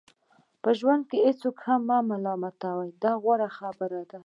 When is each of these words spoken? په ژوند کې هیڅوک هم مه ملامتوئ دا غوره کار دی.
په 0.61 0.69
ژوند 0.79 1.03
کې 1.09 1.17
هیڅوک 1.27 1.57
هم 1.65 1.81
مه 1.89 1.97
ملامتوئ 2.09 2.89
دا 3.03 3.11
غوره 3.21 3.49
کار 3.57 3.91
دی. 4.09 4.17